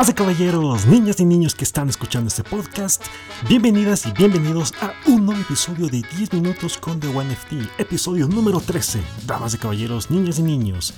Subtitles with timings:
[0.00, 3.04] Damas y caballeros, niñas y niños que están escuchando este podcast,
[3.46, 8.26] bienvenidas y bienvenidos a un nuevo episodio de 10 minutos con The One FT, episodio
[8.26, 8.98] número 13.
[9.26, 10.94] Damas y caballeros, niñas y niños.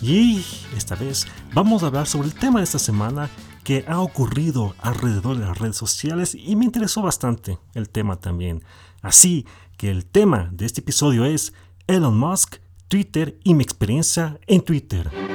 [0.00, 0.42] Y
[0.74, 3.28] esta vez vamos a hablar sobre el tema de esta semana
[3.64, 8.62] que ha ocurrido alrededor de las redes sociales y me interesó bastante el tema también.
[9.02, 9.44] Así
[9.76, 11.52] que el tema de este episodio es
[11.86, 15.27] Elon Musk, Twitter y mi experiencia en Twitter.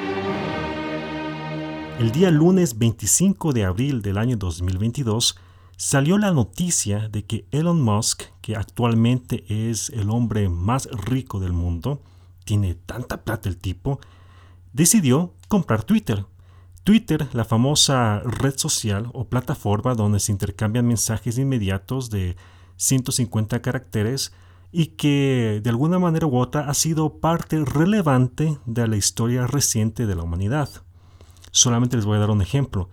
[2.04, 5.38] El día lunes 25 de abril del año 2022
[5.78, 11.54] salió la noticia de que Elon Musk, que actualmente es el hombre más rico del
[11.54, 12.02] mundo,
[12.44, 14.02] tiene tanta plata el tipo,
[14.74, 16.26] decidió comprar Twitter.
[16.84, 22.36] Twitter, la famosa red social o plataforma donde se intercambian mensajes inmediatos de
[22.76, 24.34] 150 caracteres
[24.74, 30.06] y que de alguna manera u otra ha sido parte relevante de la historia reciente
[30.06, 30.84] de la humanidad.
[31.54, 32.90] Solamente les voy a dar un ejemplo.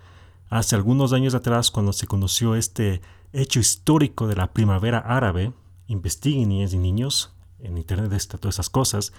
[0.50, 3.00] Hace algunos años atrás, cuando se conoció este
[3.32, 5.54] hecho histórico de la primavera árabe,
[5.86, 9.14] investiguen niñas y niños, en internet está todas esas cosas,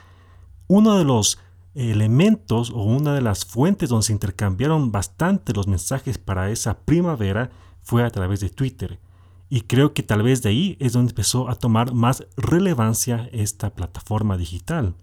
[0.68, 1.40] uno de los
[1.74, 7.50] elementos o una de las fuentes donde se intercambiaron bastante los mensajes para esa primavera
[7.82, 9.00] fue a través de Twitter.
[9.50, 13.72] Y creo que tal vez de ahí es donde empezó a tomar más relevancia esta
[13.72, 14.94] plataforma digital.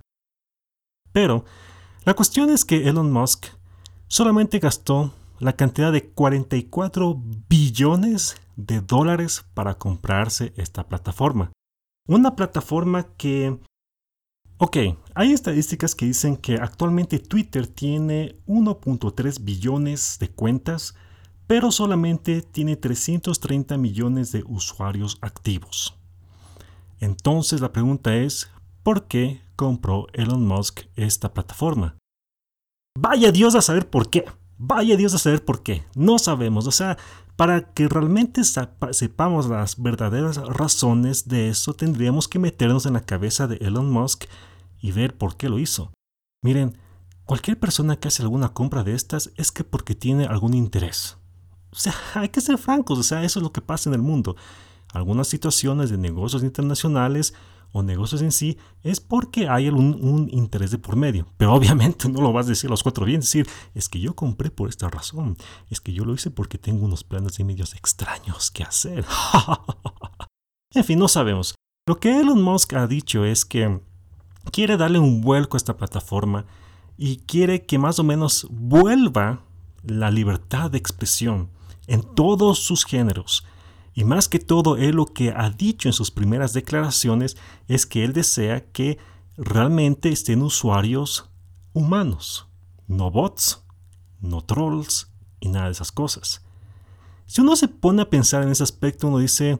[1.10, 1.44] Pero
[2.04, 3.57] la cuestión es que Elon Musk
[4.08, 11.52] solamente gastó la cantidad de 44 billones de dólares para comprarse esta plataforma.
[12.06, 13.58] Una plataforma que...
[14.56, 14.76] Ok,
[15.14, 20.96] hay estadísticas que dicen que actualmente Twitter tiene 1.3 billones de cuentas,
[21.46, 25.96] pero solamente tiene 330 millones de usuarios activos.
[26.98, 28.50] Entonces la pregunta es,
[28.82, 31.97] ¿por qué compró Elon Musk esta plataforma?
[32.96, 34.24] Vaya Dios a saber por qué.
[34.58, 35.84] Vaya Dios a saber por qué.
[35.94, 36.66] No sabemos.
[36.66, 36.98] O sea,
[37.36, 43.46] para que realmente sepamos las verdaderas razones de eso, tendríamos que meternos en la cabeza
[43.46, 44.24] de Elon Musk
[44.80, 45.92] y ver por qué lo hizo.
[46.42, 46.76] Miren,
[47.24, 51.16] cualquier persona que hace alguna compra de estas es que porque tiene algún interés.
[51.70, 54.02] O sea, hay que ser francos, o sea, eso es lo que pasa en el
[54.02, 54.34] mundo.
[54.92, 57.34] Algunas situaciones de negocios internacionales
[57.72, 61.26] o negocios en sí es porque hay un, interés de por medio.
[61.36, 64.14] Pero obviamente no lo vas a decir a los cuatro bien, decir, es que yo
[64.14, 65.36] compré por esta razón,
[65.70, 69.04] es que yo lo hice porque tengo unos planes de medios extraños que hacer.
[70.74, 71.54] en fin, no sabemos.
[71.86, 73.80] Lo que Elon Musk ha dicho es que
[74.50, 76.46] quiere darle un vuelco a esta plataforma
[76.96, 79.42] y quiere que más o menos vuelva
[79.84, 81.50] la libertad de expresión
[81.86, 83.44] en todos sus géneros
[83.98, 87.36] y más que todo, él lo que ha dicho en sus primeras declaraciones
[87.66, 88.96] es que él desea que
[89.36, 91.28] realmente estén usuarios
[91.72, 92.46] humanos,
[92.86, 93.64] no bots,
[94.20, 95.10] no trolls
[95.40, 96.44] y nada de esas cosas.
[97.26, 99.58] Si uno se pone a pensar en ese aspecto, uno dice,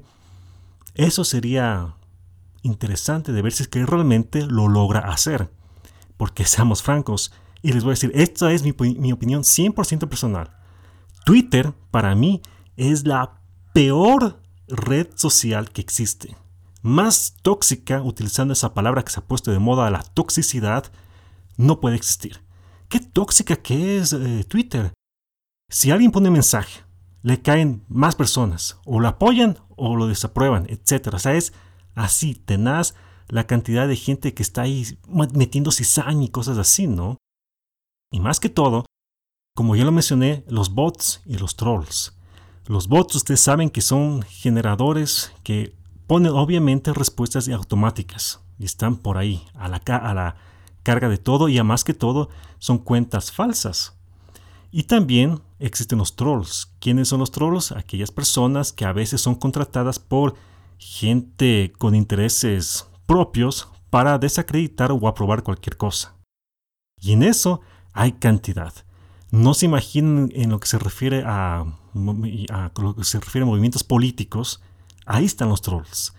[0.94, 1.96] eso sería
[2.62, 5.50] interesante de ver si es que realmente lo logra hacer.
[6.16, 10.56] Porque seamos francos, y les voy a decir, esta es mi, mi opinión 100% personal.
[11.24, 12.40] Twitter, para mí,
[12.76, 13.37] es la
[13.78, 16.36] peor red social que existe.
[16.82, 20.90] Más tóxica, utilizando esa palabra que se ha puesto de moda, la toxicidad,
[21.56, 22.42] no puede existir.
[22.88, 24.92] ¿Qué tóxica que es eh, Twitter?
[25.70, 26.82] Si alguien pone un mensaje,
[27.22, 31.14] le caen más personas, o lo apoyan o lo desaprueban, etc.
[31.14, 31.52] O sea, es
[31.94, 32.96] así, tenaz
[33.28, 34.98] la cantidad de gente que está ahí
[35.34, 37.16] metiendo cizaña y cosas así, ¿no?
[38.10, 38.86] Y más que todo,
[39.54, 42.17] como ya lo mencioné, los bots y los trolls.
[42.68, 45.74] Los bots ustedes saben que son generadores que
[46.06, 50.36] ponen obviamente respuestas automáticas y están por ahí a la, a la
[50.82, 53.96] carga de todo y a más que todo son cuentas falsas.
[54.70, 56.70] Y también existen los trolls.
[56.78, 57.72] ¿Quiénes son los trolls?
[57.72, 60.34] Aquellas personas que a veces son contratadas por
[60.76, 66.16] gente con intereses propios para desacreditar o aprobar cualquier cosa.
[67.00, 67.62] Y en eso
[67.94, 68.74] hay cantidad.
[69.30, 71.64] No se imaginen en lo que se refiere a
[71.94, 74.62] lo que se refiere a movimientos políticos,
[75.06, 76.14] ahí están los trolls.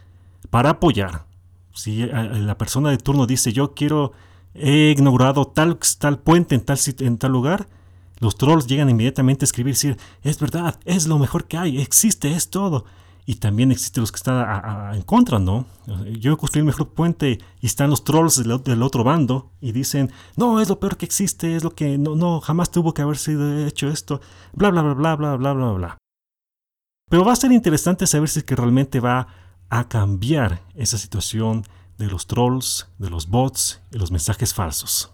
[0.50, 1.25] Para apoyar.
[1.73, 4.11] Si la persona de turno dice yo quiero,
[4.53, 7.69] he inaugurado tal, tal puente en tal, en tal lugar,
[8.19, 12.31] los trolls llegan inmediatamente a escribir, decir, es verdad, es lo mejor que hay, existe,
[12.33, 12.85] es todo.
[13.30, 15.68] Y también existen los que están en contra, ¿no?
[16.20, 20.12] Yo he construido el mejor puente y están los trolls del, otro bando y dicen,
[20.36, 23.18] no, es lo peor que existe, es lo que no, no, jamás tuvo que haber
[23.18, 24.20] sido hecho esto,
[24.54, 25.98] bla, bla, bla, bla, bla, bla, bla, bla.
[27.08, 29.28] Pero va a ser interesante saber si es que realmente va
[29.70, 31.66] a cambiar esa situación
[32.00, 35.14] de los trolls, de los bots y los mensajes falsos.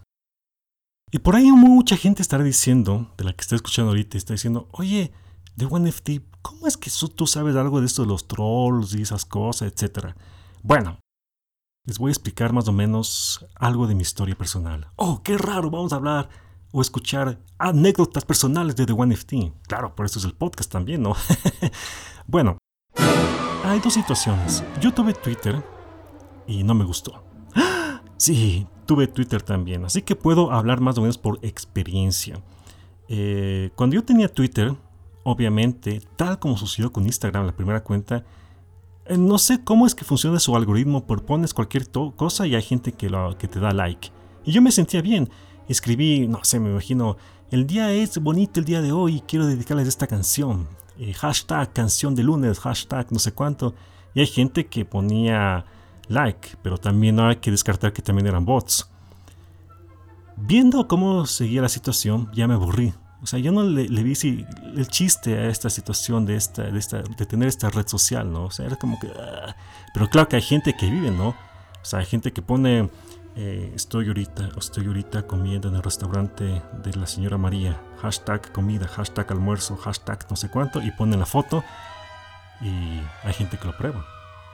[1.11, 4.69] Y por ahí mucha gente estará diciendo, de la que está escuchando ahorita, está diciendo,
[4.71, 5.11] oye,
[5.55, 9.25] de OneFT, ¿cómo es que tú sabes algo de esto de los trolls y esas
[9.25, 10.15] cosas, etcétera?
[10.63, 10.99] Bueno,
[11.85, 14.89] les voy a explicar más o menos algo de mi historia personal.
[14.95, 16.29] Oh, qué raro, vamos a hablar
[16.71, 19.33] o escuchar anécdotas personales de The OneFT.
[19.67, 21.15] Claro, por eso es el podcast también, ¿no?
[22.27, 22.57] bueno,
[23.63, 24.63] hay dos situaciones.
[24.81, 25.63] Yo tuve Twitter
[26.47, 27.23] y no me gustó.
[28.17, 32.41] Sí, tuve Twitter también, así que puedo hablar más o menos por experiencia.
[33.09, 34.73] Eh, cuando yo tenía Twitter,
[35.25, 38.23] obviamente, tal como sucedió con Instagram, la primera cuenta,
[39.05, 42.93] eh, no sé cómo es que funciona su algoritmo, propones cualquier cosa y hay gente
[42.93, 44.11] que, lo, que te da like.
[44.45, 45.29] Y yo me sentía bien.
[45.67, 47.17] Escribí, no sé, me imagino,
[47.49, 50.67] el día es bonito el día de hoy quiero dedicarles esta canción.
[50.99, 53.73] Eh, hashtag canción de lunes, hashtag no sé cuánto.
[54.13, 55.65] Y hay gente que ponía
[56.07, 58.91] like, pero también no hay que descartar que también eran bots.
[60.37, 62.93] Viendo cómo seguía la situación, ya me aburrí.
[63.25, 64.45] O sea, yo no le, vi si,
[64.75, 68.43] el chiste a esta situación de, esta, de, tener esta red social, ¿no?
[68.43, 69.07] O sea, era como que...
[69.07, 69.55] Ah.
[69.95, 71.29] Pero claro que hay gente que vive, ¿no?
[71.29, 71.35] O
[71.81, 72.87] sea, hay gente que pone...
[73.35, 77.81] Eh, estoy ahorita, estoy ahorita comiendo en el restaurante de la señora María.
[77.99, 80.83] Hashtag comida, hashtag almuerzo, hashtag no sé cuánto.
[80.83, 81.63] Y ponen la foto
[82.61, 84.05] y hay gente que lo prueba.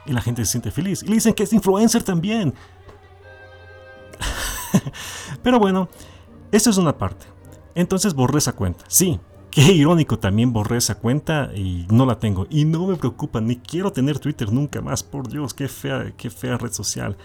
[0.06, 1.02] Y la gente se siente feliz.
[1.02, 2.54] Y le dicen que es influencer también.
[5.42, 5.90] Pero bueno,
[6.50, 7.26] eso es una parte.
[7.74, 8.84] Entonces borré esa cuenta.
[8.88, 9.20] Sí,
[9.50, 12.46] qué irónico, también borré esa cuenta y no la tengo.
[12.50, 15.02] Y no me preocupa, ni quiero tener Twitter nunca más.
[15.02, 17.16] Por Dios, qué fea, qué fea red social.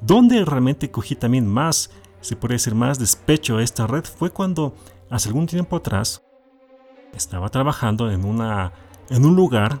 [0.00, 1.90] Donde realmente cogí también más,
[2.20, 4.74] se puede decir más despecho a esta red fue cuando
[5.10, 6.22] hace algún tiempo atrás
[7.14, 8.72] estaba trabajando en, una,
[9.10, 9.80] en un lugar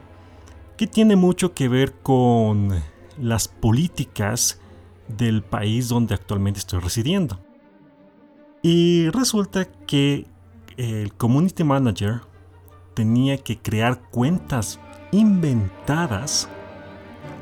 [0.76, 2.82] que tiene mucho que ver con
[3.18, 4.60] las políticas
[5.08, 7.40] del país donde actualmente estoy residiendo.
[8.62, 10.26] Y resulta que
[10.76, 12.20] el community manager
[12.94, 14.80] tenía que crear cuentas
[15.12, 16.48] inventadas,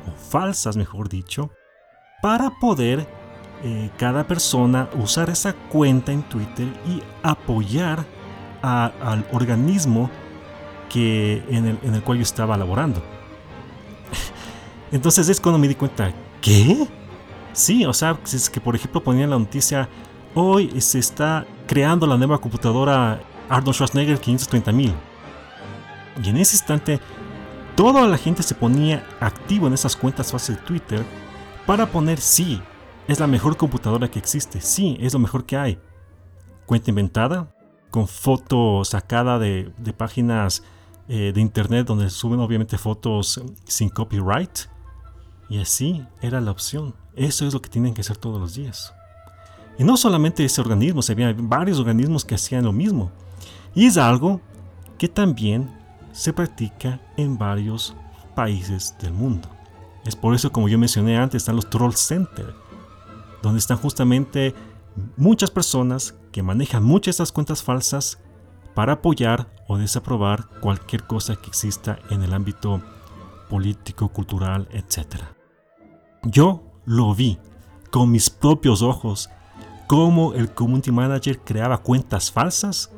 [0.07, 1.49] o falsas mejor dicho,
[2.21, 3.07] para poder
[3.63, 8.05] eh, cada persona usar esa cuenta en Twitter y apoyar
[8.61, 10.09] al organismo
[10.89, 13.01] que, en, el, en el cual yo estaba laborando.
[14.91, 16.87] Entonces es cuando me di cuenta, ¿qué?
[17.53, 19.89] Sí, o sea, es que por ejemplo ponían la noticia,
[20.39, 23.19] hoy se está creando la nueva computadora
[23.49, 24.93] Arnold Schwarzenegger 530.000.
[26.23, 26.99] Y en ese instante,
[27.75, 31.05] toda la gente se ponía activo en esas cuentas fácil de Twitter
[31.65, 32.61] para poner sí,
[33.07, 35.79] es la mejor computadora que existe, sí, es lo mejor que hay.
[36.67, 37.51] Cuenta inventada,
[37.89, 40.61] con foto sacada de, páginas
[41.07, 44.59] eh, de internet donde suben obviamente fotos sin copyright
[45.49, 46.93] y así era la opción.
[47.15, 48.93] Eso es lo que tienen que hacer todos los días.
[49.77, 53.11] Y no solamente ese organismo, había varios organismos que hacían lo mismo.
[53.75, 54.41] Y es algo
[54.97, 55.71] que también
[56.11, 57.95] se practica en varios
[58.35, 59.49] países del mundo.
[60.03, 62.55] Es por eso, como yo mencioné antes, están los troll center,
[63.43, 64.55] donde están justamente
[65.15, 68.19] muchas personas que manejan muchas de estas cuentas falsas
[68.73, 72.81] para apoyar o desaprobar cualquier cosa que exista en el ámbito
[73.49, 75.23] político, cultural, etc.
[76.23, 77.37] Yo lo vi
[77.91, 79.29] con mis propios ojos
[79.87, 82.91] cómo el community manager creaba cuentas falsas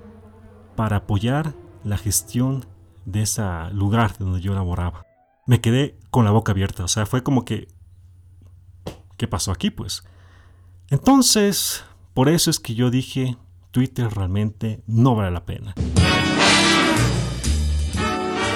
[0.76, 1.54] para apoyar
[1.84, 2.66] la gestión
[3.06, 5.06] de ese lugar donde yo laboraba.
[5.46, 7.68] Me quedé con la boca abierta, o sea, fue como que
[9.18, 10.04] ¿qué pasó aquí pues?
[10.90, 13.38] Entonces, por eso es que yo dije,
[13.72, 15.76] Twitter realmente no vale la pena.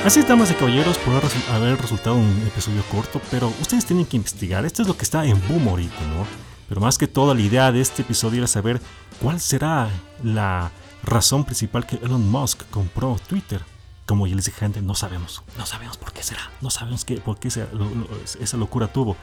[0.03, 1.13] Así estamos de caballeros, por
[1.53, 4.65] haber resultado un episodio corto, pero ustedes tienen que investigar.
[4.65, 6.52] Esto es lo que está en boom ahorita, ¿no?
[6.73, 8.81] Pero más que todo, la idea de este episodio era saber
[9.21, 9.91] cuál será
[10.23, 10.71] la
[11.03, 13.61] razón principal que Elon Musk compró Twitter.
[14.07, 15.43] Como ya les dije antes, no sabemos.
[15.55, 16.41] No sabemos por qué será.
[16.61, 19.15] No sabemos qué, por qué esa locura tuvo.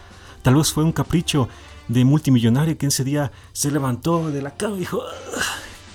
[0.43, 1.49] Tal vez fue un capricho
[1.89, 5.03] de multimillonario que ese día se levantó de la cama y dijo,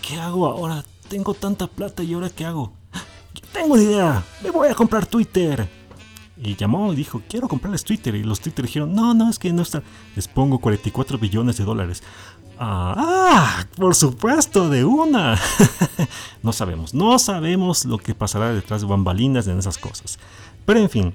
[0.01, 0.83] ¿qué hago ahora?
[1.07, 2.73] Tengo tanta plata y ahora qué hago?
[3.53, 5.84] tengo una idea, me voy a comprar Twitter.
[6.37, 8.15] Y llamó y dijo, quiero comprarles Twitter.
[8.15, 9.81] Y los Twitter dijeron, no, no, es que no está.
[10.15, 12.03] Les pongo 44 billones de dólares.
[12.59, 15.39] Ah, por supuesto, de una.
[16.43, 20.19] no sabemos, no sabemos lo que pasará detrás de bambalinas en esas cosas.
[20.65, 21.13] Pero en fin,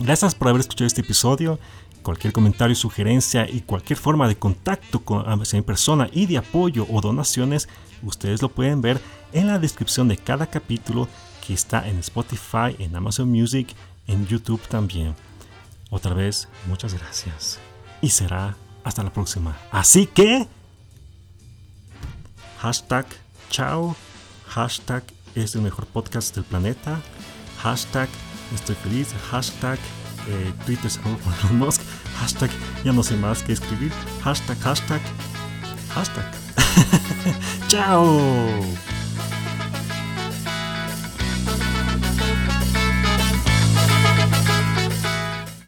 [0.00, 1.58] gracias por haber escuchado este episodio.
[2.02, 7.00] Cualquier comentario, sugerencia y cualquier forma de contacto con mi persona y de apoyo o
[7.00, 7.68] donaciones,
[8.02, 9.00] ustedes lo pueden ver
[9.32, 11.08] en la descripción de cada capítulo
[11.44, 13.74] que está en Spotify, en Amazon Music,
[14.06, 15.14] en YouTube también.
[15.90, 17.58] Otra vez, muchas gracias.
[18.00, 19.56] Y será hasta la próxima.
[19.70, 20.46] Así que...
[22.58, 23.06] hashtag
[23.50, 23.96] chao,
[24.48, 27.00] hashtag es el mejor podcast del planeta,
[27.62, 28.08] hashtag
[28.54, 29.78] estoy feliz, hashtag
[30.28, 30.90] eh, Twitter
[31.42, 31.82] Elon Musk,
[32.18, 32.50] hashtag
[32.84, 35.00] ya no sé más que escribir, hashtag, hashtag,
[35.94, 36.24] hashtag.
[37.68, 38.95] chao.